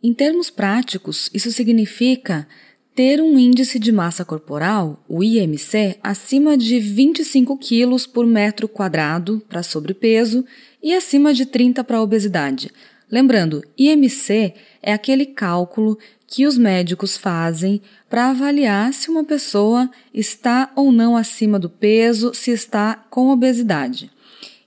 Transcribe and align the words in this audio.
Em 0.00 0.14
termos 0.14 0.50
práticos, 0.50 1.28
isso 1.34 1.50
significa 1.50 2.46
ter 2.94 3.20
um 3.20 3.36
índice 3.36 3.78
de 3.78 3.90
massa 3.90 4.24
corporal, 4.24 5.02
o 5.08 5.22
IMC, 5.22 5.98
acima 6.02 6.56
de 6.56 6.78
25 6.78 7.58
quilos 7.58 8.06
por 8.06 8.24
metro 8.24 8.68
quadrado 8.68 9.42
para 9.48 9.64
sobrepeso 9.64 10.44
e 10.80 10.94
acima 10.94 11.34
de 11.34 11.44
30 11.44 11.82
para 11.82 12.00
obesidade. 12.00 12.70
Lembrando, 13.10 13.64
IMC 13.76 14.54
é 14.80 14.92
aquele 14.92 15.26
cálculo 15.26 15.98
que 16.26 16.46
os 16.46 16.56
médicos 16.56 17.16
fazem 17.16 17.82
para 18.08 18.30
avaliar 18.30 18.92
se 18.92 19.10
uma 19.10 19.24
pessoa 19.24 19.90
está 20.12 20.72
ou 20.76 20.92
não 20.92 21.16
acima 21.16 21.58
do 21.58 21.68
peso, 21.68 22.32
se 22.32 22.52
está 22.52 22.94
com 23.10 23.28
obesidade. 23.28 24.10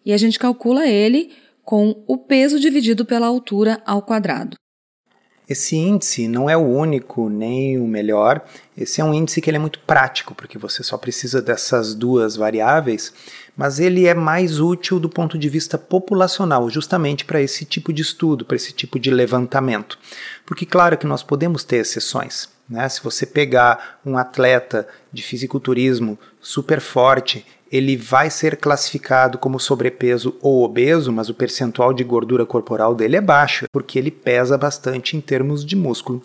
E 0.05 0.11
a 0.11 0.17
gente 0.17 0.37
calcula 0.37 0.85
ele 0.85 1.31
com 1.63 2.03
o 2.07 2.17
peso 2.17 2.59
dividido 2.59 3.05
pela 3.05 3.27
altura 3.27 3.81
ao 3.85 4.01
quadrado. 4.01 4.57
Esse 5.49 5.77
índice 5.77 6.27
não 6.27 6.49
é 6.49 6.57
o 6.57 6.65
único 6.65 7.29
nem 7.29 7.79
o 7.79 7.87
melhor. 7.87 8.43
Esse 8.77 8.99
é 8.99 9.03
um 9.03 9.13
índice 9.13 9.39
que 9.39 9.49
ele 9.49 9.55
é 9.55 9.59
muito 9.59 9.79
prático, 9.79 10.35
porque 10.35 10.57
você 10.57 10.83
só 10.83 10.97
precisa 10.97 11.41
dessas 11.41 11.95
duas 11.95 12.35
variáveis, 12.35 13.13
mas 13.55 13.79
ele 13.79 14.05
é 14.05 14.13
mais 14.13 14.59
útil 14.59 14.99
do 14.99 15.07
ponto 15.07 15.37
de 15.37 15.47
vista 15.47 15.77
populacional, 15.77 16.69
justamente 16.69 17.23
para 17.23 17.41
esse 17.41 17.63
tipo 17.63 17.93
de 17.93 18.01
estudo, 18.01 18.43
para 18.43 18.57
esse 18.57 18.73
tipo 18.73 18.99
de 18.99 19.09
levantamento. 19.09 19.97
Porque, 20.45 20.65
claro 20.65 20.97
que 20.97 21.07
nós 21.07 21.23
podemos 21.23 21.63
ter 21.63 21.77
exceções. 21.77 22.49
Né? 22.69 22.87
Se 22.89 23.01
você 23.01 23.25
pegar 23.25 23.99
um 24.05 24.17
atleta 24.17 24.85
de 25.13 25.23
fisiculturismo 25.23 26.19
super 26.41 26.81
forte 26.81 27.45
ele 27.71 27.97
vai 27.97 28.29
ser 28.29 28.57
classificado 28.57 29.37
como 29.37 29.59
sobrepeso 29.59 30.35
ou 30.41 30.63
obeso, 30.63 31.11
mas 31.11 31.29
o 31.29 31.33
percentual 31.33 31.93
de 31.93 32.03
gordura 32.03 32.45
corporal 32.45 32.95
dele 32.95 33.17
é 33.17 33.21
baixo, 33.21 33.65
porque 33.71 33.99
ele 33.99 34.11
pesa 34.11 34.57
bastante 34.57 35.17
em 35.17 35.21
termos 35.21 35.65
de 35.65 35.75
músculo. 35.75 36.21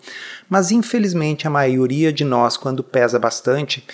Mas 0.49 0.71
infelizmente 0.71 1.47
a 1.47 1.49
maioria 1.49 2.11
de 2.13 2.23
nós, 2.23 2.57
quando 2.57 2.83
pesa 2.83 3.19
bastante, 3.19 3.85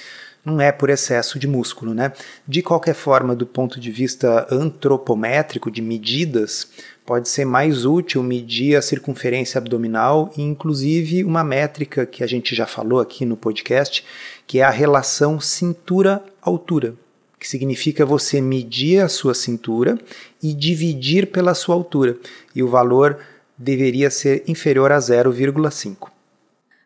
não 0.43 0.61
é 0.61 0.71
por 0.71 0.89
excesso 0.89 1.37
de 1.37 1.47
músculo, 1.47 1.93
né? 1.93 2.13
De 2.47 2.61
qualquer 2.61 2.95
forma, 2.95 3.35
do 3.35 3.45
ponto 3.45 3.79
de 3.79 3.91
vista 3.91 4.47
antropométrico, 4.49 5.69
de 5.69 5.81
medidas, 5.81 6.69
pode 7.05 7.27
ser 7.27 7.45
mais 7.45 7.85
útil 7.85 8.23
medir 8.23 8.75
a 8.75 8.81
circunferência 8.81 9.57
abdominal 9.57 10.31
e, 10.37 10.41
inclusive, 10.41 11.23
uma 11.23 11.43
métrica 11.43 12.05
que 12.05 12.23
a 12.23 12.27
gente 12.27 12.55
já 12.55 12.65
falou 12.65 12.99
aqui 12.99 13.25
no 13.25 13.35
podcast, 13.35 14.05
que 14.47 14.59
é 14.59 14.63
a 14.63 14.69
relação 14.69 15.39
cintura-altura 15.39 16.95
que 17.39 17.47
significa 17.47 18.05
você 18.05 18.41
medir 18.41 18.99
a 19.01 19.07
sua 19.07 19.33
cintura 19.33 19.97
e 20.43 20.53
dividir 20.53 21.27
pela 21.27 21.53
sua 21.53 21.75
altura, 21.75 22.17
e 22.53 22.61
o 22.61 22.67
valor 22.67 23.19
deveria 23.57 24.09
ser 24.09 24.43
inferior 24.47 24.91
a 24.91 24.97
0,5. 24.97 26.09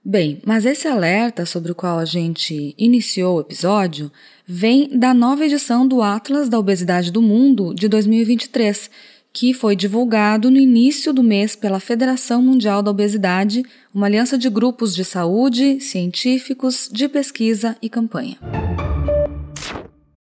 Bem, 0.05 0.41
mas 0.45 0.65
esse 0.65 0.87
alerta 0.87 1.45
sobre 1.45 1.71
o 1.71 1.75
qual 1.75 1.97
a 1.97 2.03
gente 2.03 2.75
iniciou 2.77 3.37
o 3.37 3.41
episódio 3.41 4.11
vem 4.45 4.89
da 4.89 5.13
nova 5.13 5.45
edição 5.45 5.87
do 5.87 6.01
Atlas 6.01 6.49
da 6.49 6.59
Obesidade 6.59 7.09
do 7.09 7.21
Mundo 7.21 7.73
de 7.73 7.87
2023, 7.87 8.91
que 9.31 9.53
foi 9.53 9.77
divulgado 9.77 10.51
no 10.51 10.57
início 10.57 11.13
do 11.13 11.23
mês 11.23 11.55
pela 11.55 11.79
Federação 11.79 12.41
Mundial 12.41 12.83
da 12.83 12.91
Obesidade, 12.91 13.63
uma 13.93 14.05
aliança 14.05 14.37
de 14.37 14.49
grupos 14.49 14.93
de 14.93 15.05
saúde, 15.05 15.79
científicos, 15.79 16.89
de 16.91 17.07
pesquisa 17.07 17.77
e 17.81 17.89
campanha. 17.89 18.37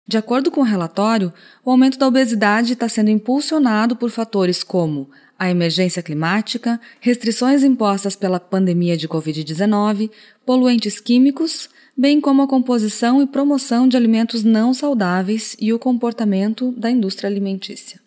De 0.10 0.18
acordo 0.18 0.50
com 0.50 0.62
o 0.62 0.64
relatório, 0.64 1.32
o 1.64 1.70
aumento 1.70 2.00
da 2.00 2.08
obesidade 2.08 2.74
está 2.74 2.90
sendo 2.90 3.12
impulsionado 3.12 3.96
por 3.96 4.10
fatores 4.10 4.64
como 4.64 5.08
a 5.38 5.52
emergência 5.52 6.02
climática, 6.02 6.82
restrições 7.00 7.64
impostas 7.64 8.16
pela 8.16 8.40
pandemia 8.40 8.98
de 8.98 9.08
Covid-19, 9.08 10.10
poluentes 10.44 11.00
químicos, 11.00 11.70
bem 11.96 12.20
como 12.20 12.42
a 12.42 12.48
composição 12.48 13.22
e 13.22 13.28
promoção 13.28 13.88
de 13.88 13.96
alimentos 13.96 14.44
não 14.44 14.74
saudáveis 14.74 15.56
e 15.60 15.72
o 15.72 15.78
comportamento 15.78 16.72
da 16.72 16.90
indústria 16.90 17.30
alimentícia. 17.30 18.00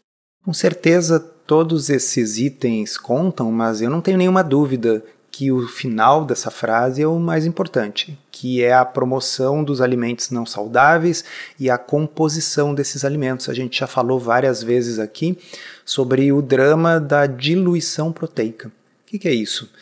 Com 0.45 0.53
certeza, 0.53 1.21
todos 1.21 1.89
esses 1.89 2.37
itens 2.37 2.99
contam, 2.99 3.53
mas 3.53 3.81
eu 3.81 3.89
não 3.89 4.01
tenho 4.01 4.19
nenhuma 4.19 4.43
dúvida 4.43 5.05
que 5.33 5.51
o 5.51 5.67
final 5.67 6.27
dessa 6.27 6.51
frase 6.51 7.01
é 7.01 7.07
o 7.07 7.19
mais 7.19 7.47
importante, 7.47 8.19
que 8.31 8.63
é 8.63 8.75
a 8.75 8.85
promoção 8.85 9.65
dos 9.65 9.81
alimentos 9.81 10.31
não 10.31 10.45
saudáveis 10.45 11.25
e 11.59 11.71
a 11.71 11.79
composição 11.79 12.75
desses 12.75 13.03
alimentos. 13.03 13.49
A 13.49 13.55
gente 13.55 13.81
já 13.81 13.87
falou 13.87 14.21
várias 14.21 14.63
vezes 14.63 14.99
aqui 14.99 15.39
sobre 15.87 16.31
o 16.31 16.43
drama 16.43 17.01
da 17.01 17.27
diluição 17.27 18.13
proteica. 18.13 18.69
O 18.69 18.73
que, 19.07 19.19
que 19.19 19.27
é 19.27 19.33
isso? 19.33 19.73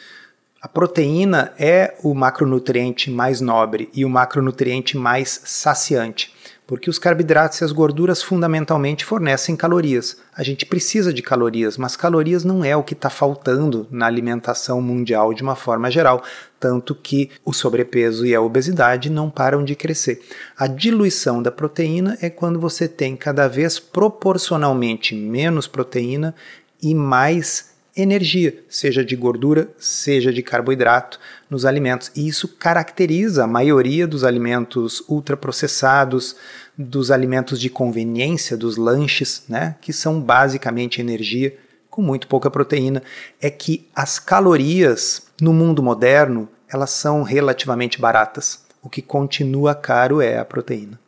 A 0.62 0.69
proteína 0.69 1.53
é 1.59 1.97
o 2.05 2.15
macronutriente 2.15 3.11
mais 3.11 3.41
nobre 3.41 3.91
e 3.93 4.05
o 4.05 4.09
macronutriente 4.09 4.97
mais 4.97 5.41
saciante 5.44 6.32
porque 6.70 6.88
os 6.88 7.00
carboidratos 7.00 7.60
e 7.60 7.64
as 7.64 7.72
gorduras 7.72 8.22
fundamentalmente 8.22 9.04
fornecem 9.04 9.56
calorias. 9.56 10.19
A 10.32 10.44
gente 10.44 10.64
precisa 10.64 11.12
de 11.12 11.20
calorias, 11.20 11.76
mas 11.76 11.97
calorias 11.97 12.44
não 12.44 12.64
é 12.64 12.76
o 12.76 12.84
que 12.84 12.94
está 12.94 13.10
faltando 13.10 13.88
na 13.91 14.06
alimentação 14.06 14.81
mundial 14.81 15.34
de 15.34 15.42
uma 15.42 15.56
forma 15.56 15.91
geral, 15.91 16.22
tanto 16.60 16.94
que 16.94 17.28
o 17.44 17.53
sobrepeso 17.53 18.25
e 18.25 18.36
a 18.36 18.41
obesidade 18.41 19.10
não 19.10 19.28
param 19.28 19.64
de 19.64 19.75
crescer. 19.75 20.22
A 20.56 20.69
diluição 20.69 21.42
da 21.42 21.50
proteína 21.50 22.16
é 22.22 22.31
quando 22.31 22.60
você 22.60 22.87
tem 22.87 23.16
cada 23.16 23.48
vez 23.48 23.81
proporcionalmente 23.81 25.12
menos 25.12 25.66
proteína 25.66 26.37
e 26.81 26.94
mais 26.94 27.69
energia, 28.00 28.62
seja 28.69 29.05
de 29.05 29.15
gordura, 29.16 29.69
seja 29.78 30.33
de 30.33 30.43
carboidrato 30.43 31.19
nos 31.49 31.65
alimentos. 31.65 32.11
E 32.15 32.27
isso 32.27 32.49
caracteriza 32.49 33.44
a 33.44 33.47
maioria 33.47 34.06
dos 34.06 34.25
alimentos 34.25 35.03
ultraprocessados, 35.09 36.37
dos 36.77 37.11
alimentos 37.11 37.61
de 37.61 37.69
conveniência, 37.69 38.56
dos 38.56 38.77
lanches, 38.77 39.44
né, 39.49 39.77
que 39.81 39.93
são 39.93 40.21
basicamente 40.21 41.00
energia 41.00 41.56
com 41.91 42.00
muito 42.00 42.27
pouca 42.28 42.50
proteína, 42.50 43.03
é 43.41 43.50
que 43.50 43.88
as 43.94 44.19
calorias 44.19 45.22
no 45.41 45.53
mundo 45.53 45.82
moderno, 45.82 46.49
elas 46.69 46.91
são 46.91 47.22
relativamente 47.22 48.00
baratas. 48.00 48.65
O 48.82 48.88
que 48.88 49.03
continua 49.03 49.75
caro 49.75 50.20
é 50.20 50.38
a 50.38 50.44
proteína. 50.44 50.99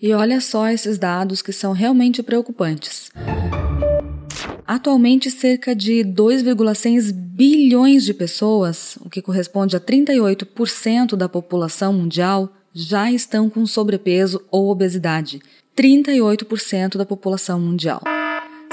E 0.00 0.12
olha 0.12 0.40
só 0.40 0.68
esses 0.68 0.98
dados 0.98 1.42
que 1.42 1.52
são 1.52 1.72
realmente 1.72 2.22
preocupantes. 2.22 3.10
Atualmente, 4.72 5.30
cerca 5.30 5.76
de 5.76 6.02
2,6 6.02 7.12
bilhões 7.12 8.06
de 8.06 8.14
pessoas, 8.14 8.96
o 9.04 9.10
que 9.10 9.20
corresponde 9.20 9.76
a 9.76 9.80
38% 9.80 11.14
da 11.14 11.28
população 11.28 11.92
mundial, 11.92 12.50
já 12.72 13.12
estão 13.12 13.50
com 13.50 13.66
sobrepeso 13.66 14.42
ou 14.50 14.70
obesidade. 14.70 15.42
38% 15.76 16.96
da 16.96 17.04
população 17.04 17.60
mundial. 17.60 18.00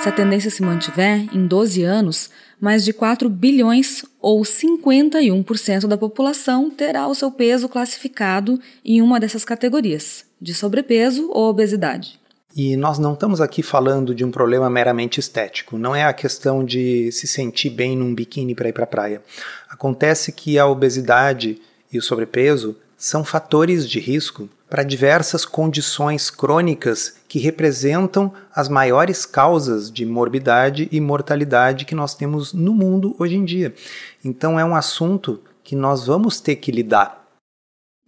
Se 0.01 0.07
a 0.07 0.11
tendência 0.13 0.49
se 0.49 0.61
mantiver, 0.63 1.27
em 1.35 1.45
12 1.45 1.83
anos, 1.83 2.29
mais 2.61 2.85
de 2.85 2.93
4 2.93 3.29
bilhões 3.29 4.05
ou 4.21 4.39
51% 4.43 5.85
da 5.85 5.97
população 5.97 6.69
terá 6.69 7.09
o 7.09 7.13
seu 7.13 7.29
peso 7.29 7.67
classificado 7.67 8.57
em 8.85 9.01
uma 9.01 9.19
dessas 9.19 9.43
categorias, 9.43 10.23
de 10.41 10.53
sobrepeso 10.53 11.29
ou 11.29 11.49
obesidade. 11.49 12.17
E 12.61 12.75
nós 12.75 12.99
não 12.99 13.13
estamos 13.13 13.39
aqui 13.39 13.63
falando 13.63 14.13
de 14.13 14.25
um 14.25 14.31
problema 14.31 14.69
meramente 14.69 15.17
estético, 15.17 15.77
não 15.77 15.95
é 15.95 16.03
a 16.03 16.11
questão 16.11 16.61
de 16.61 17.09
se 17.09 17.25
sentir 17.25 17.69
bem 17.69 17.95
num 17.95 18.13
biquíni 18.13 18.53
para 18.53 18.67
ir 18.67 18.73
para 18.73 18.83
a 18.83 18.87
praia. 18.87 19.21
Acontece 19.69 20.33
que 20.33 20.59
a 20.59 20.67
obesidade 20.67 21.61
e 21.89 21.97
o 21.97 22.01
sobrepeso 22.01 22.75
são 22.97 23.23
fatores 23.23 23.89
de 23.89 23.97
risco 24.01 24.49
para 24.69 24.83
diversas 24.83 25.45
condições 25.45 26.29
crônicas 26.29 27.15
que 27.29 27.39
representam 27.39 28.33
as 28.53 28.67
maiores 28.67 29.25
causas 29.25 29.89
de 29.89 30.05
morbidade 30.05 30.89
e 30.91 30.99
mortalidade 30.99 31.85
que 31.85 31.95
nós 31.95 32.13
temos 32.13 32.51
no 32.51 32.73
mundo 32.73 33.15
hoje 33.17 33.37
em 33.37 33.45
dia. 33.45 33.73
Então 34.21 34.59
é 34.59 34.65
um 34.65 34.75
assunto 34.75 35.39
que 35.63 35.77
nós 35.77 36.07
vamos 36.07 36.41
ter 36.41 36.57
que 36.57 36.73
lidar. 36.73 37.25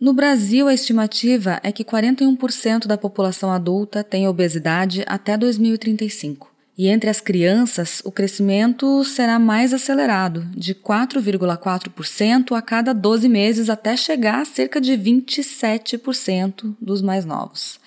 No 0.02 0.14
Brasil, 0.14 0.68
a 0.68 0.74
estimativa 0.74 1.60
é 1.62 1.72
que 1.72 1.86
41% 1.86 2.88
da 2.88 2.98
população 2.98 3.52
adulta 3.52 4.04
tem 4.04 4.28
obesidade 4.28 5.04
até 5.06 5.38
2035. 5.38 6.52
E 6.76 6.88
entre 6.88 7.08
as 7.08 7.22
crianças, 7.22 8.02
o 8.04 8.12
crescimento 8.12 9.04
será 9.04 9.38
mais 9.38 9.76
acelerado, 9.76 10.44
de 10.58 10.74
4,4% 10.74 12.58
a 12.58 12.62
cada 12.64 12.96
12 12.96 13.30
meses, 13.30 13.70
até 13.70 13.96
chegar 13.96 14.42
a 14.42 14.46
cerca 14.46 14.82
de 14.82 14.94
27% 14.94 16.76
dos 16.82 17.04
mais 17.04 17.24
novos. 17.24 17.80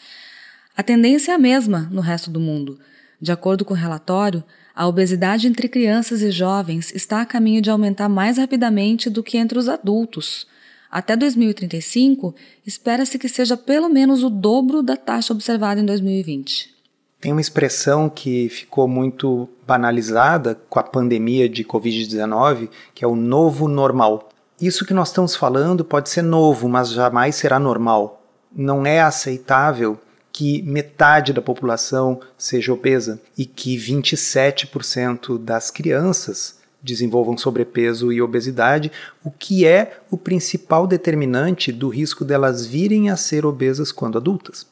A 0.76 0.84
tendência 0.84 1.32
é 1.32 1.34
a 1.34 1.38
mesma 1.38 1.88
no 1.90 2.00
resto 2.00 2.30
do 2.30 2.38
mundo. 2.38 2.78
De 3.20 3.32
acordo 3.32 3.64
com 3.64 3.74
o 3.74 3.76
relatório, 3.76 4.44
a 4.72 4.86
obesidade 4.86 5.48
entre 5.48 5.68
crianças 5.68 6.22
e 6.22 6.30
jovens 6.30 6.92
está 6.94 7.22
a 7.22 7.26
caminho 7.26 7.60
de 7.60 7.70
aumentar 7.70 8.08
mais 8.08 8.38
rapidamente 8.38 9.10
do 9.10 9.20
que 9.20 9.36
entre 9.36 9.58
os 9.58 9.68
adultos. 9.68 10.46
Até 10.94 11.16
2035, 11.16 12.36
espera-se 12.64 13.18
que 13.18 13.28
seja 13.28 13.56
pelo 13.56 13.88
menos 13.88 14.22
o 14.22 14.30
dobro 14.30 14.80
da 14.80 14.96
taxa 14.96 15.32
observada 15.32 15.80
em 15.80 15.84
2020. 15.84 16.72
Tem 17.20 17.32
uma 17.32 17.40
expressão 17.40 18.08
que 18.08 18.48
ficou 18.48 18.86
muito 18.86 19.48
banalizada 19.66 20.54
com 20.70 20.78
a 20.78 20.84
pandemia 20.84 21.48
de 21.48 21.64
Covid-19, 21.64 22.68
que 22.94 23.04
é 23.04 23.08
o 23.08 23.16
novo 23.16 23.66
normal. 23.66 24.28
Isso 24.60 24.86
que 24.86 24.94
nós 24.94 25.08
estamos 25.08 25.34
falando 25.34 25.84
pode 25.84 26.08
ser 26.10 26.22
novo, 26.22 26.68
mas 26.68 26.90
jamais 26.90 27.34
será 27.34 27.58
normal. 27.58 28.22
Não 28.54 28.86
é 28.86 29.00
aceitável 29.00 29.98
que 30.32 30.62
metade 30.62 31.32
da 31.32 31.42
população 31.42 32.20
seja 32.38 32.72
obesa 32.72 33.20
e 33.36 33.44
que 33.44 33.76
27% 33.76 35.38
das 35.38 35.72
crianças 35.72 36.62
desenvolvam 36.84 37.36
sobrepeso 37.36 38.12
e 38.12 38.20
obesidade, 38.20 38.92
o 39.24 39.30
que 39.30 39.66
é 39.66 39.98
o 40.10 40.18
principal 40.18 40.86
determinante 40.86 41.72
do 41.72 41.88
risco 41.88 42.24
delas 42.24 42.66
virem 42.66 43.10
a 43.10 43.16
ser 43.16 43.46
obesas 43.46 43.90
quando 43.90 44.18
adultas. 44.18 44.66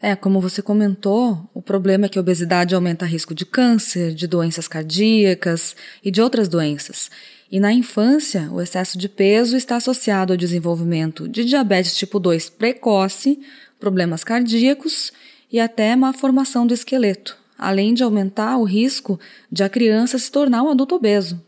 É, 0.00 0.14
como 0.14 0.40
você 0.40 0.62
comentou, 0.62 1.50
o 1.52 1.60
problema 1.60 2.06
é 2.06 2.08
que 2.08 2.18
a 2.18 2.20
obesidade 2.20 2.74
aumenta 2.74 3.04
o 3.04 3.08
risco 3.08 3.34
de 3.34 3.44
câncer, 3.44 4.14
de 4.14 4.28
doenças 4.28 4.68
cardíacas 4.68 5.74
e 6.04 6.10
de 6.10 6.22
outras 6.22 6.48
doenças. 6.48 7.10
E 7.50 7.58
na 7.58 7.72
infância, 7.72 8.48
o 8.52 8.60
excesso 8.60 8.98
de 8.98 9.08
peso 9.08 9.56
está 9.56 9.76
associado 9.76 10.32
ao 10.32 10.36
desenvolvimento 10.36 11.28
de 11.28 11.44
diabetes 11.44 11.96
tipo 11.96 12.20
2 12.20 12.50
precoce, 12.50 13.40
problemas 13.80 14.22
cardíacos 14.22 15.12
e 15.50 15.58
até 15.58 15.96
má 15.96 16.12
formação 16.12 16.66
do 16.66 16.74
esqueleto, 16.74 17.37
além 17.58 17.92
de 17.92 18.04
aumentar 18.04 18.56
o 18.56 18.64
risco 18.64 19.18
de 19.50 19.64
a 19.64 19.68
criança 19.68 20.18
se 20.18 20.30
tornar 20.30 20.62
um 20.62 20.70
adulto 20.70 20.94
obeso. 20.94 21.42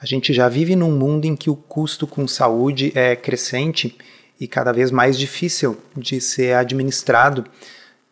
A 0.00 0.04
gente 0.04 0.32
já 0.32 0.48
vive 0.48 0.74
num 0.74 0.90
mundo 0.90 1.24
em 1.24 1.36
que 1.36 1.48
o 1.48 1.56
custo 1.56 2.06
com 2.06 2.26
saúde 2.26 2.92
é 2.94 3.14
crescente 3.16 3.96
e 4.38 4.46
cada 4.46 4.72
vez 4.72 4.90
mais 4.90 5.18
difícil 5.18 5.76
de 5.96 6.20
ser 6.20 6.54
administrado, 6.54 7.44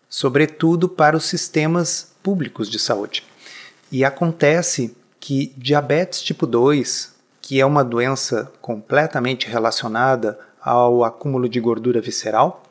sobretudo 0.08 0.88
para 0.88 1.16
os 1.16 1.24
sistemas 1.24 2.12
públicos 2.22 2.70
de 2.70 2.78
saúde. 2.78 3.22
E 3.90 4.04
acontece 4.04 4.96
que 5.20 5.52
diabetes 5.56 6.22
tipo 6.22 6.46
2, 6.46 7.14
que 7.40 7.60
é 7.60 7.66
uma 7.66 7.84
doença 7.84 8.52
completamente 8.60 9.48
relacionada 9.48 10.38
ao 10.60 11.04
acúmulo 11.04 11.48
de 11.48 11.60
gordura 11.60 12.00
visceral, 12.00 12.64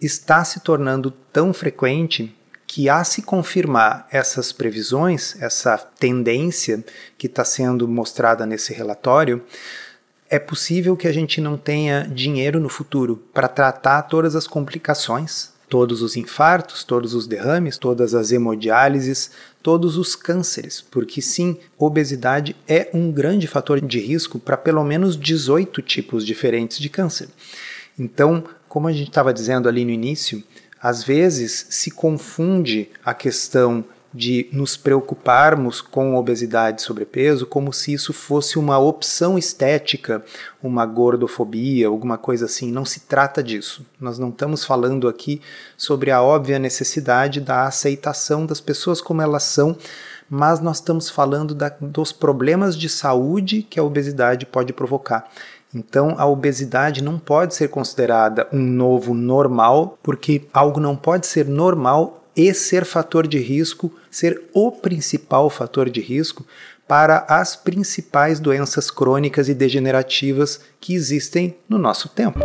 está 0.00 0.44
se 0.44 0.60
tornando 0.60 1.10
tão 1.32 1.52
frequente 1.52 2.34
que, 2.74 2.88
a 2.88 3.04
se 3.04 3.22
confirmar 3.22 4.08
essas 4.10 4.50
previsões, 4.50 5.40
essa 5.40 5.78
tendência 5.78 6.84
que 7.16 7.28
está 7.28 7.44
sendo 7.44 7.86
mostrada 7.86 8.44
nesse 8.44 8.74
relatório, 8.74 9.44
é 10.28 10.40
possível 10.40 10.96
que 10.96 11.06
a 11.06 11.12
gente 11.12 11.40
não 11.40 11.56
tenha 11.56 12.02
dinheiro 12.02 12.58
no 12.58 12.68
futuro 12.68 13.22
para 13.32 13.46
tratar 13.46 14.02
todas 14.02 14.34
as 14.34 14.48
complicações, 14.48 15.52
todos 15.68 16.02
os 16.02 16.16
infartos, 16.16 16.82
todos 16.82 17.14
os 17.14 17.28
derrames, 17.28 17.78
todas 17.78 18.12
as 18.12 18.32
hemodiálises, 18.32 19.30
todos 19.62 19.96
os 19.96 20.16
cânceres, 20.16 20.80
porque 20.80 21.22
sim, 21.22 21.56
obesidade 21.78 22.56
é 22.66 22.90
um 22.92 23.12
grande 23.12 23.46
fator 23.46 23.80
de 23.80 24.00
risco 24.00 24.40
para 24.40 24.56
pelo 24.56 24.82
menos 24.82 25.16
18 25.16 25.80
tipos 25.80 26.26
diferentes 26.26 26.80
de 26.80 26.88
câncer. 26.88 27.28
Então, 27.96 28.42
como 28.68 28.88
a 28.88 28.92
gente 28.92 29.10
estava 29.10 29.32
dizendo 29.32 29.68
ali 29.68 29.84
no 29.84 29.92
início, 29.92 30.42
às 30.84 31.02
vezes 31.02 31.66
se 31.70 31.90
confunde 31.90 32.90
a 33.02 33.14
questão 33.14 33.82
de 34.12 34.50
nos 34.52 34.76
preocuparmos 34.76 35.80
com 35.80 36.14
obesidade 36.14 36.82
e 36.82 36.84
sobrepeso 36.84 37.46
como 37.46 37.72
se 37.72 37.94
isso 37.94 38.12
fosse 38.12 38.58
uma 38.58 38.78
opção 38.78 39.38
estética, 39.38 40.22
uma 40.62 40.84
gordofobia, 40.84 41.88
alguma 41.88 42.18
coisa 42.18 42.44
assim. 42.44 42.70
Não 42.70 42.84
se 42.84 43.00
trata 43.00 43.42
disso. 43.42 43.84
Nós 43.98 44.18
não 44.18 44.28
estamos 44.28 44.62
falando 44.62 45.08
aqui 45.08 45.40
sobre 45.74 46.10
a 46.10 46.22
óbvia 46.22 46.58
necessidade 46.58 47.40
da 47.40 47.66
aceitação 47.66 48.44
das 48.44 48.60
pessoas 48.60 49.00
como 49.00 49.22
elas 49.22 49.44
são, 49.44 49.78
mas 50.28 50.60
nós 50.60 50.76
estamos 50.76 51.08
falando 51.08 51.54
da, 51.54 51.70
dos 51.80 52.12
problemas 52.12 52.76
de 52.76 52.90
saúde 52.90 53.62
que 53.62 53.80
a 53.80 53.82
obesidade 53.82 54.44
pode 54.44 54.74
provocar. 54.74 55.30
Então, 55.74 56.14
a 56.18 56.26
obesidade 56.26 57.02
não 57.02 57.18
pode 57.18 57.54
ser 57.54 57.68
considerada 57.68 58.46
um 58.52 58.60
novo 58.60 59.12
normal, 59.12 59.98
porque 60.02 60.46
algo 60.52 60.78
não 60.78 60.94
pode 60.94 61.26
ser 61.26 61.46
normal 61.46 62.24
e 62.36 62.52
ser 62.54 62.84
fator 62.84 63.26
de 63.26 63.38
risco, 63.38 63.92
ser 64.10 64.42
o 64.52 64.70
principal 64.70 65.50
fator 65.50 65.90
de 65.90 66.00
risco 66.00 66.44
para 66.86 67.24
as 67.28 67.56
principais 67.56 68.38
doenças 68.38 68.90
crônicas 68.90 69.48
e 69.48 69.54
degenerativas 69.54 70.60
que 70.80 70.94
existem 70.94 71.56
no 71.68 71.78
nosso 71.78 72.08
tempo. 72.08 72.40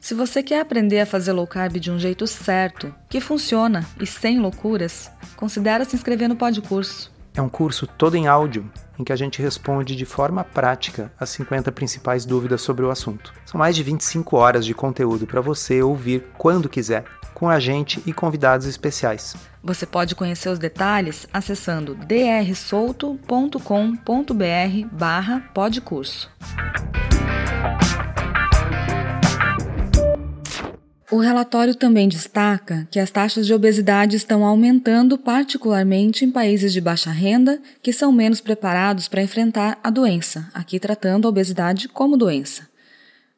Se 0.00 0.14
você 0.14 0.42
quer 0.42 0.60
aprender 0.60 1.00
a 1.00 1.06
fazer 1.06 1.32
low 1.32 1.46
carb 1.46 1.76
de 1.76 1.90
um 1.90 1.98
jeito 1.98 2.26
certo, 2.26 2.94
que 3.08 3.20
funciona 3.20 3.86
e 4.00 4.06
sem 4.06 4.40
loucuras, 4.40 5.10
considere 5.36 5.84
se 5.84 5.94
inscrever 5.94 6.28
no 6.28 6.36
Podcurso. 6.36 7.12
É 7.34 7.42
um 7.42 7.48
curso 7.48 7.86
todo 7.86 8.16
em 8.16 8.26
áudio 8.26 8.70
em 9.00 9.04
que 9.04 9.12
a 9.12 9.16
gente 9.16 9.40
responde 9.40 9.96
de 9.96 10.04
forma 10.04 10.44
prática 10.44 11.10
as 11.18 11.30
50 11.30 11.72
principais 11.72 12.24
dúvidas 12.24 12.60
sobre 12.60 12.84
o 12.84 12.90
assunto. 12.90 13.32
São 13.46 13.58
mais 13.58 13.74
de 13.74 13.82
25 13.82 14.36
horas 14.36 14.64
de 14.64 14.74
conteúdo 14.74 15.26
para 15.26 15.40
você 15.40 15.82
ouvir 15.82 16.26
quando 16.36 16.68
quiser, 16.68 17.04
com 17.34 17.48
a 17.48 17.58
gente 17.58 18.02
e 18.06 18.12
convidados 18.12 18.66
especiais. 18.66 19.34
Você 19.62 19.86
pode 19.86 20.14
conhecer 20.14 20.50
os 20.50 20.58
detalhes 20.58 21.26
acessando 21.32 21.94
drsolto.com.br 21.94 23.60
barra 24.92 25.40
podcurso. 25.54 26.30
O 31.10 31.18
relatório 31.18 31.74
também 31.74 32.08
destaca 32.08 32.86
que 32.88 33.00
as 33.00 33.10
taxas 33.10 33.44
de 33.44 33.52
obesidade 33.52 34.14
estão 34.14 34.44
aumentando, 34.44 35.18
particularmente 35.18 36.24
em 36.24 36.30
países 36.30 36.72
de 36.72 36.80
baixa 36.80 37.10
renda, 37.10 37.60
que 37.82 37.92
são 37.92 38.12
menos 38.12 38.40
preparados 38.40 39.08
para 39.08 39.20
enfrentar 39.20 39.76
a 39.82 39.90
doença, 39.90 40.48
aqui 40.54 40.78
tratando 40.78 41.26
a 41.26 41.28
obesidade 41.28 41.88
como 41.88 42.16
doença. 42.16 42.68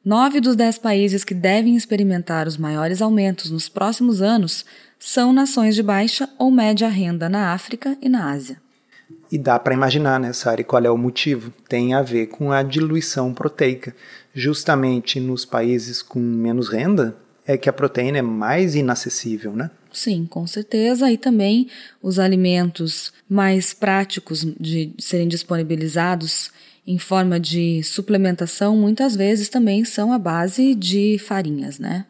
Nove 0.05 0.39
dos 0.39 0.55
dez 0.55 0.77
países 0.77 1.25
que 1.25 1.33
devem 1.33 1.75
experimentar 1.75 2.47
os 2.47 2.59
maiores 2.59 3.01
aumentos 3.01 3.51
nos 3.51 3.71
próximos 3.71 4.21
anos 4.21 4.67
são 4.99 5.33
nações 5.33 5.75
de 5.75 5.83
baixa 5.83 6.29
ou 6.39 6.51
média 6.51 6.89
renda 6.89 7.27
na 7.27 7.55
África 7.55 7.97
e 8.03 8.09
na 8.09 8.33
Ásia. 8.33 8.61
E 9.31 9.39
dá 9.39 9.59
para 9.59 9.73
imaginar, 9.73 10.21
né, 10.21 10.35
Sari, 10.35 10.63
qual 10.63 10.85
é 10.85 10.91
o 10.91 10.99
motivo? 10.99 11.51
Tem 11.67 11.95
a 11.95 12.03
ver 12.03 12.27
com 12.27 12.53
a 12.53 12.63
diluição 12.63 13.33
proteica. 13.33 13.97
Justamente 14.35 15.19
nos 15.19 15.47
países 15.47 16.03
com 16.03 16.21
menos 16.21 16.69
renda, 16.69 17.17
é 17.47 17.57
que 17.57 17.69
a 17.69 17.73
proteína 17.73 18.19
é 18.19 18.23
mais 18.23 18.75
inacessível, 18.75 19.55
né? 19.55 19.71
Sim, 19.93 20.27
com 20.27 20.47
certeza. 20.47 21.11
E 21.11 21.19
também 21.19 21.69
os 22.03 22.19
alimentos 22.19 23.13
mais 23.29 23.75
práticos 23.75 24.47
de 24.59 24.93
serem 24.99 25.29
disponibilizados 25.29 26.51
em 26.87 26.99
forma 26.99 27.39
de 27.39 27.83
suplementação, 27.83 28.77
muitas 28.77 29.15
vezes 29.15 29.49
também 29.49 29.85
são 29.85 30.13
a 30.13 30.19
base 30.19 30.75
de 30.75 31.17
farinhas, 31.19 31.79
né? 31.79 32.07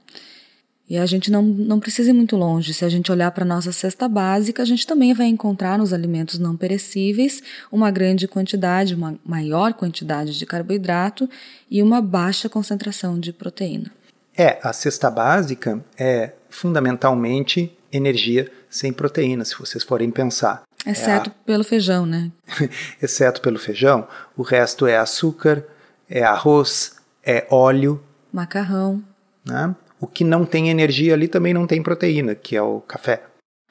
E 0.88 0.98
a 0.98 1.06
gente 1.06 1.30
não, 1.30 1.42
não 1.42 1.80
precisa 1.80 2.10
ir 2.10 2.12
muito 2.12 2.36
longe. 2.36 2.74
Se 2.74 2.84
a 2.84 2.88
gente 2.88 3.10
olhar 3.10 3.30
para 3.30 3.44
a 3.44 3.46
nossa 3.46 3.72
cesta 3.72 4.08
básica, 4.08 4.62
a 4.62 4.66
gente 4.66 4.86
também 4.86 5.14
vai 5.14 5.26
encontrar 5.26 5.78
nos 5.78 5.92
alimentos 5.92 6.38
não 6.38 6.56
perecíveis 6.56 7.42
uma 7.70 7.90
grande 7.90 8.28
quantidade, 8.28 8.94
uma 8.94 9.18
maior 9.24 9.72
quantidade 9.72 10.38
de 10.38 10.44
carboidrato 10.44 11.28
e 11.70 11.82
uma 11.82 12.02
baixa 12.02 12.48
concentração 12.48 13.18
de 13.18 13.32
proteína. 13.32 13.90
É, 14.36 14.58
a 14.62 14.72
cesta 14.72 15.10
básica 15.10 15.84
é 15.98 16.32
fundamentalmente 16.48 17.76
energia 17.92 18.50
sem 18.70 18.92
proteína, 18.92 19.44
se 19.44 19.58
vocês 19.58 19.84
forem 19.84 20.10
pensar. 20.10 20.62
Exceto 20.86 21.30
é 21.30 21.32
a... 21.32 21.44
pelo 21.44 21.62
feijão, 21.62 22.06
né? 22.06 22.32
Exceto 23.00 23.40
pelo 23.40 23.58
feijão, 23.58 24.08
o 24.36 24.42
resto 24.42 24.86
é 24.86 24.96
açúcar, 24.96 25.64
é 26.08 26.22
arroz, 26.22 26.96
é 27.24 27.46
óleo, 27.50 28.02
macarrão. 28.32 29.02
Né? 29.44 29.74
O 30.00 30.06
que 30.06 30.24
não 30.24 30.44
tem 30.44 30.70
energia 30.70 31.14
ali 31.14 31.28
também 31.28 31.52
não 31.52 31.66
tem 31.66 31.82
proteína, 31.82 32.34
que 32.34 32.56
é 32.56 32.62
o 32.62 32.80
café. 32.80 33.22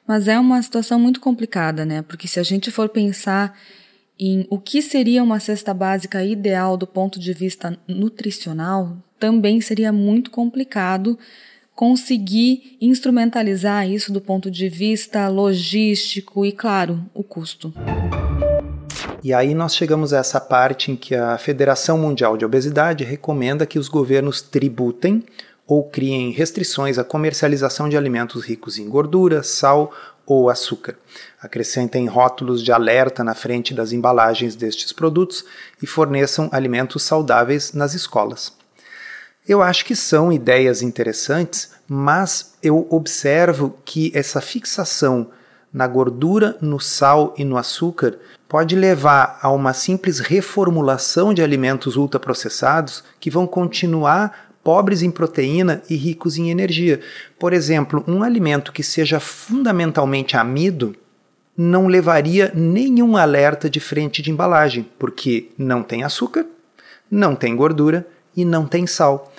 Mas 0.06 0.28
é 0.28 0.38
uma 0.38 0.60
situação 0.62 0.98
muito 0.98 1.20
complicada, 1.20 1.84
né? 1.84 2.02
Porque 2.02 2.26
se 2.26 2.40
a 2.40 2.42
gente 2.42 2.70
for 2.70 2.88
pensar 2.88 3.56
em 4.18 4.46
o 4.50 4.58
que 4.58 4.80
seria 4.80 5.22
uma 5.22 5.40
cesta 5.40 5.74
básica 5.74 6.24
ideal 6.24 6.76
do 6.76 6.86
ponto 6.86 7.18
de 7.18 7.32
vista 7.32 7.78
nutricional, 7.86 8.96
também 9.22 9.60
seria 9.60 9.92
muito 9.92 10.32
complicado 10.32 11.16
conseguir 11.76 12.76
instrumentalizar 12.80 13.88
isso 13.88 14.12
do 14.12 14.20
ponto 14.20 14.50
de 14.50 14.68
vista 14.68 15.28
logístico 15.28 16.44
e, 16.44 16.50
claro, 16.50 17.00
o 17.14 17.22
custo. 17.22 17.72
E 19.22 19.32
aí 19.32 19.54
nós 19.54 19.76
chegamos 19.76 20.12
a 20.12 20.18
essa 20.18 20.40
parte 20.40 20.90
em 20.90 20.96
que 20.96 21.14
a 21.14 21.38
Federação 21.38 21.96
Mundial 21.96 22.36
de 22.36 22.44
Obesidade 22.44 23.04
recomenda 23.04 23.64
que 23.64 23.78
os 23.78 23.88
governos 23.88 24.42
tributem 24.42 25.22
ou 25.68 25.84
criem 25.84 26.32
restrições 26.32 26.98
à 26.98 27.04
comercialização 27.04 27.88
de 27.88 27.96
alimentos 27.96 28.44
ricos 28.44 28.76
em 28.76 28.88
gordura, 28.88 29.44
sal 29.44 29.92
ou 30.26 30.50
açúcar. 30.50 30.96
Acrescentem 31.40 32.08
rótulos 32.08 32.60
de 32.60 32.72
alerta 32.72 33.22
na 33.22 33.36
frente 33.36 33.72
das 33.72 33.92
embalagens 33.92 34.56
destes 34.56 34.92
produtos 34.92 35.44
e 35.80 35.86
forneçam 35.86 36.48
alimentos 36.50 37.04
saudáveis 37.04 37.72
nas 37.72 37.94
escolas. 37.94 38.60
Eu 39.48 39.60
acho 39.60 39.84
que 39.84 39.96
são 39.96 40.32
ideias 40.32 40.82
interessantes, 40.82 41.72
mas 41.88 42.54
eu 42.62 42.86
observo 42.90 43.76
que 43.84 44.12
essa 44.14 44.40
fixação 44.40 45.28
na 45.72 45.86
gordura, 45.86 46.56
no 46.60 46.78
sal 46.78 47.34
e 47.36 47.44
no 47.44 47.56
açúcar 47.56 48.18
pode 48.48 48.76
levar 48.76 49.38
a 49.42 49.50
uma 49.50 49.72
simples 49.72 50.20
reformulação 50.20 51.34
de 51.34 51.42
alimentos 51.42 51.96
ultraprocessados 51.96 53.02
que 53.18 53.30
vão 53.30 53.46
continuar 53.46 54.52
pobres 54.62 55.02
em 55.02 55.10
proteína 55.10 55.82
e 55.90 55.96
ricos 55.96 56.36
em 56.36 56.50
energia. 56.50 57.00
Por 57.36 57.52
exemplo, 57.52 58.04
um 58.06 58.22
alimento 58.22 58.70
que 58.70 58.82
seja 58.82 59.18
fundamentalmente 59.18 60.36
amido 60.36 60.94
não 61.56 61.88
levaria 61.88 62.52
nenhum 62.54 63.16
alerta 63.16 63.68
de 63.68 63.80
frente 63.80 64.22
de 64.22 64.30
embalagem, 64.30 64.88
porque 64.98 65.50
não 65.58 65.82
tem 65.82 66.04
açúcar, 66.04 66.46
não 67.10 67.34
tem 67.34 67.56
gordura 67.56 68.06
e 68.36 68.44
não 68.44 68.66
tem 68.66 68.86
sal. 68.86 69.31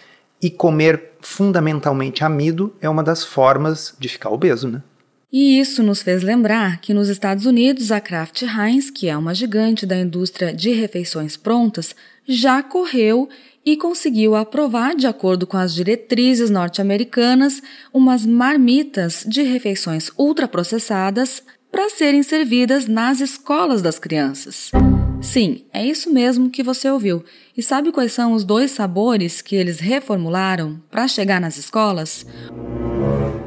E 0.43 0.49
comer 0.49 1.13
fundamentalmente 1.21 2.23
amido 2.23 2.75
é 2.81 2.89
uma 2.89 3.01
das 3.01 3.23
formas 3.23 3.95
de 3.97 4.09
ficar 4.09 4.29
obeso, 4.29 4.67
né? 4.67 4.83
E 5.31 5.59
isso 5.59 5.81
nos 5.81 6.03
fez 6.03 6.21
lembrar 6.21 6.79
que 6.79 6.93
nos 6.93 7.09
Estados 7.09 7.47
Unidos 7.47 7.91
a 7.91 7.99
Kraft 7.99 8.43
Heinz, 8.43 8.91
que 8.91 9.07
é 9.07 9.17
uma 9.17 9.33
gigante 9.33 9.83
da 9.83 9.97
indústria 9.97 10.53
de 10.53 10.71
refeições 10.71 11.35
prontas, 11.35 11.95
já 12.27 12.61
correu 12.61 13.27
e 13.65 13.75
conseguiu 13.75 14.35
aprovar, 14.35 14.95
de 14.95 15.07
acordo 15.07 15.47
com 15.47 15.57
as 15.57 15.73
diretrizes 15.73 16.49
norte-americanas, 16.49 17.63
umas 17.91 18.25
marmitas 18.25 19.25
de 19.27 19.41
refeições 19.41 20.11
ultraprocessadas 20.19 21.41
para 21.71 21.89
serem 21.89 22.21
servidas 22.21 22.85
nas 22.85 23.19
escolas 23.19 23.81
das 23.81 23.97
crianças. 23.97 24.71
Sim, 25.23 25.63
é 25.73 25.83
isso 25.83 26.11
mesmo 26.11 26.49
que 26.49 26.61
você 26.61 26.89
ouviu. 26.91 27.23
E 27.55 27.63
sabe 27.63 27.91
quais 27.91 28.11
são 28.11 28.33
os 28.33 28.43
dois 28.43 28.71
sabores 28.71 29.41
que 29.41 29.55
eles 29.55 29.79
reformularam 29.79 30.81
para 30.91 31.07
chegar 31.07 31.39
nas 31.39 31.57
escolas? 31.57 32.25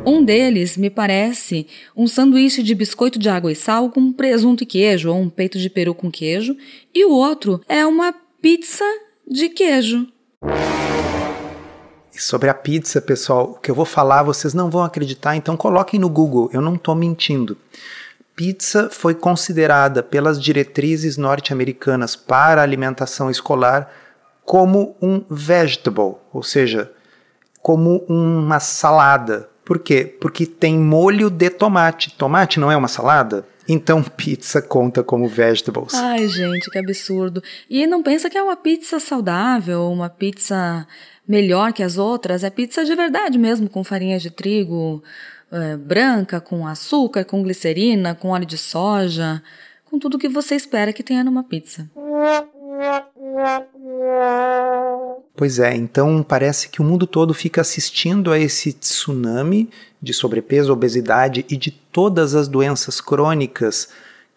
Um 0.05 0.25
deles 0.25 0.77
me 0.77 0.89
parece 0.89 1.67
um 1.95 2.07
sanduíche 2.07 2.63
de 2.63 2.75
biscoito 2.75 3.19
de 3.19 3.29
água 3.29 3.53
e 3.53 3.55
sal 3.55 3.91
com 3.91 4.11
presunto 4.11 4.63
e 4.63 4.67
queijo, 4.67 5.11
ou 5.11 5.21
um 5.21 5.29
peito 5.29 5.59
de 5.59 5.69
peru 5.69 5.95
com 5.95 6.11
queijo, 6.11 6.57
e 6.95 7.05
o 7.05 7.11
outro 7.11 7.61
é 7.69 7.85
uma 7.85 8.13
pizza 8.41 8.85
de 9.29 9.49
queijo. 9.51 10.09
Sobre 12.13 12.49
a 12.49 12.55
pizza, 12.55 13.03
pessoal, 13.03 13.51
o 13.51 13.61
que 13.61 13.71
eu 13.71 13.75
vou 13.75 13.85
falar 13.85 14.23
vocês 14.23 14.55
não 14.55 14.71
vão 14.71 14.83
acreditar, 14.83 15.37
então 15.37 15.57
coloquem 15.57 16.01
no 16.01 16.09
Google, 16.09 16.49
eu 16.53 16.63
não 16.63 16.77
estou 16.77 16.95
mentindo. 16.95 17.57
Pizza 18.37 18.91
foi 18.91 19.15
considerada 19.15 20.03
pelas 20.03 20.41
diretrizes 20.41 21.17
norte-americanas 21.17 22.15
para 22.15 22.63
alimentação 22.63 23.31
escolar 23.31 23.91
como 24.45 24.95
um 25.03 25.25
vegetable, 25.29 26.17
ou 26.33 26.43
seja, 26.43 26.93
como 27.63 28.05
uma 28.09 28.61
salada, 28.61 29.49
por 29.67 29.81
quê? 29.81 30.05
Porque 30.21 30.47
tem 30.47 30.79
molho 30.79 31.29
de 31.29 31.51
tomate. 31.51 32.15
Tomate 32.15 32.61
não 32.61 32.71
é 32.71 32.77
uma 32.77 32.87
salada? 32.87 33.45
Então 33.69 34.01
pizza 34.17 34.63
conta 34.63 35.03
como 35.03 35.27
vegetables. 35.27 35.93
Ai, 35.93 36.29
gente, 36.29 36.71
que 36.71 36.79
absurdo. 36.79 37.43
E 37.69 37.85
não 37.85 38.01
pensa 38.01 38.31
que 38.31 38.39
é 38.39 38.43
uma 38.43 38.57
pizza 38.57 39.01
saudável, 39.01 39.91
uma 39.91 40.09
pizza 40.09 40.87
melhor 41.27 41.73
que 41.73 41.83
as 41.83 41.99
outras. 41.99 42.45
É 42.45 42.51
pizza 42.51 42.85
de 42.85 42.95
verdade 42.95 43.37
mesmo, 43.37 43.69
com 43.69 43.83
farinha 43.83 44.21
de 44.21 44.31
trigo 44.31 45.03
é, 45.51 45.77
branca, 45.77 46.41
com 46.41 46.67
açúcar, 46.67 47.25
com 47.25 47.43
glicerina, 47.43 48.15
com 48.15 48.29
óleo 48.29 48.47
de 48.47 48.59
soja, 48.59 49.43
com 49.85 49.99
tudo 49.99 50.19
que 50.19 50.29
você 50.29 50.55
espera 50.55 50.93
que 50.93 51.03
tenha 51.03 51.25
numa 51.25 51.45
pizza. 51.45 51.89
Pois 55.35 55.59
é, 55.59 55.75
então 55.75 56.23
parece 56.23 56.69
que 56.69 56.81
o 56.81 56.85
mundo 56.85 57.07
todo 57.07 57.35
fica 57.35 57.61
assistindo 57.61 58.33
a 58.33 58.39
esse 58.39 58.73
tsunami 58.73 59.69
de 60.01 60.13
sobrepeso, 60.13 60.73
obesidade 60.73 61.45
e 61.49 61.57
de 61.57 61.71
todas 61.71 62.35
as 62.35 62.49
doenças 62.49 63.01
crônicas 63.01 63.89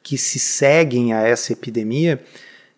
que 0.04 0.18
se 0.18 0.40
seguem 0.40 1.14
a 1.14 1.22
essa 1.22 1.54
epidemia 1.54 2.22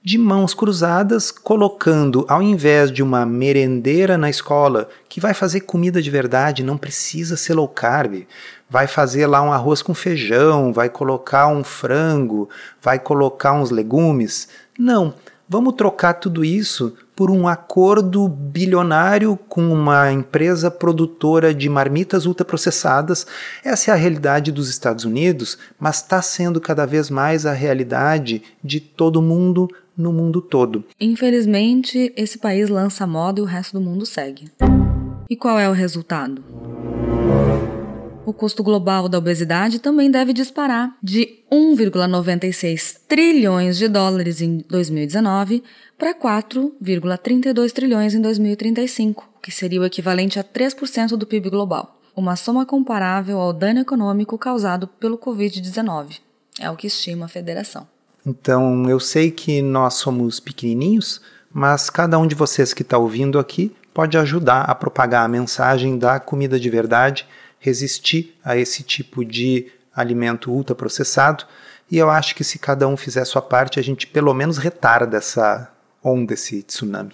de 0.03 0.17
mãos 0.17 0.53
cruzadas, 0.55 1.29
colocando, 1.29 2.25
ao 2.27 2.41
invés 2.41 2.91
de 2.91 3.03
uma 3.03 3.23
merendeira 3.23 4.17
na 4.17 4.31
escola, 4.31 4.89
que 5.07 5.19
vai 5.19 5.33
fazer 5.33 5.61
comida 5.61 6.01
de 6.01 6.09
verdade, 6.09 6.63
não 6.63 6.75
precisa 6.75 7.37
ser 7.37 7.53
low 7.53 7.67
carb, 7.67 8.25
vai 8.67 8.87
fazer 8.87 9.27
lá 9.27 9.43
um 9.43 9.53
arroz 9.53 9.83
com 9.83 9.93
feijão, 9.93 10.73
vai 10.73 10.89
colocar 10.89 11.47
um 11.47 11.63
frango, 11.63 12.49
vai 12.81 12.97
colocar 12.97 13.53
uns 13.53 13.69
legumes. 13.69 14.47
Não, 14.77 15.13
vamos 15.47 15.75
trocar 15.75 16.15
tudo 16.15 16.43
isso 16.43 16.95
por 17.15 17.29
um 17.29 17.47
acordo 17.47 18.27
bilionário 18.27 19.37
com 19.47 19.71
uma 19.71 20.11
empresa 20.11 20.71
produtora 20.71 21.53
de 21.53 21.69
marmitas 21.69 22.25
ultraprocessadas. 22.25 23.27
Essa 23.63 23.91
é 23.91 23.93
a 23.93 23.97
realidade 23.97 24.51
dos 24.51 24.69
Estados 24.69 25.05
Unidos, 25.05 25.59
mas 25.79 25.97
está 25.97 26.19
sendo 26.23 26.59
cada 26.59 26.87
vez 26.87 27.11
mais 27.11 27.45
a 27.45 27.53
realidade 27.53 28.41
de 28.63 28.79
todo 28.79 29.21
mundo 29.21 29.69
no 30.01 30.11
mundo 30.11 30.41
todo. 30.41 30.83
Infelizmente, 30.99 32.11
esse 32.17 32.37
país 32.37 32.69
lança 32.69 33.07
moda 33.07 33.39
e 33.39 33.43
o 33.43 33.45
resto 33.45 33.79
do 33.79 33.81
mundo 33.85 34.05
segue. 34.05 34.51
E 35.29 35.35
qual 35.35 35.57
é 35.57 35.69
o 35.69 35.73
resultado? 35.73 36.43
O 38.25 38.33
custo 38.33 38.63
global 38.63 39.09
da 39.09 39.17
obesidade 39.17 39.79
também 39.79 40.11
deve 40.11 40.31
disparar 40.31 40.95
de 41.01 41.39
1,96 41.51 42.99
trilhões 43.07 43.77
de 43.77 43.87
dólares 43.87 44.41
em 44.41 44.63
2019 44.69 45.63
para 45.97 46.13
4,32 46.13 47.71
trilhões 47.71 48.13
em 48.13 48.21
2035, 48.21 49.29
o 49.37 49.41
que 49.41 49.51
seria 49.51 49.81
o 49.81 49.85
equivalente 49.85 50.39
a 50.39 50.43
3% 50.43 51.17
do 51.17 51.25
PIB 51.25 51.49
global, 51.49 51.99
uma 52.15 52.35
soma 52.35 52.65
comparável 52.65 53.39
ao 53.39 53.51
dano 53.51 53.79
econômico 53.79 54.37
causado 54.37 54.87
pelo 54.87 55.17
Covid-19. 55.17 56.19
É 56.59 56.69
o 56.69 56.75
que 56.75 56.87
estima 56.87 57.25
a 57.25 57.29
federação. 57.29 57.87
Então, 58.25 58.89
eu 58.89 58.99
sei 58.99 59.31
que 59.31 59.61
nós 59.61 59.95
somos 59.95 60.39
pequenininhos, 60.39 61.21
mas 61.51 61.89
cada 61.89 62.17
um 62.19 62.27
de 62.27 62.35
vocês 62.35 62.73
que 62.73 62.81
está 62.81 62.97
ouvindo 62.97 63.39
aqui 63.39 63.75
pode 63.93 64.17
ajudar 64.17 64.61
a 64.61 64.75
propagar 64.75 65.25
a 65.25 65.27
mensagem 65.27 65.97
da 65.97 66.19
comida 66.19 66.59
de 66.59 66.69
verdade 66.69 67.27
resistir 67.59 68.35
a 68.43 68.57
esse 68.57 68.83
tipo 68.83 69.23
de 69.23 69.67
alimento 69.95 70.51
ultraprocessado. 70.51 71.45
E 71.89 71.97
eu 71.97 72.09
acho 72.09 72.35
que 72.35 72.43
se 72.43 72.57
cada 72.57 72.87
um 72.87 72.95
fizer 72.95 73.21
a 73.21 73.25
sua 73.25 73.41
parte, 73.41 73.79
a 73.79 73.83
gente 73.83 74.07
pelo 74.07 74.33
menos 74.33 74.57
retarda 74.57 75.17
essa 75.17 75.69
onda, 76.03 76.33
esse 76.33 76.63
tsunami. 76.63 77.13